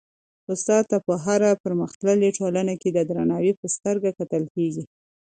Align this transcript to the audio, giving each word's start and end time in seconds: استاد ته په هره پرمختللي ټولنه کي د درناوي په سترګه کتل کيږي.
استاد 0.53 0.83
ته 0.91 0.97
په 1.05 1.13
هره 1.25 1.49
پرمختللي 1.63 2.29
ټولنه 2.37 2.73
کي 2.81 2.89
د 2.93 2.99
درناوي 3.09 3.53
په 3.59 3.65
سترګه 3.75 4.09
کتل 4.19 4.43
کيږي. 4.55 4.83